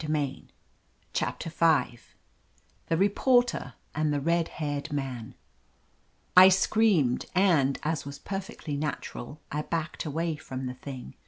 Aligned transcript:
it 0.03 0.07
said 0.09 0.13
1 0.15 0.49
CHAPTER 1.13 1.49
V 1.51 1.99
THE 2.87 2.97
REPORTER 2.97 3.75
AND 3.93 4.11
THE 4.11 4.19
RED 4.19 4.47
HAIRED 4.47 4.91
MAN 4.91 5.35
I 6.35 6.49
SCREAMED, 6.49 7.27
and, 7.35 7.77
as 7.83 8.03
was 8.03 8.17
perfectly 8.17 8.75
nat 8.77 9.05
ural, 9.13 9.41
I 9.51 9.61
backed 9.61 10.03
away 10.03 10.37
from 10.37 10.65
the 10.65 10.73
thing. 10.73 11.13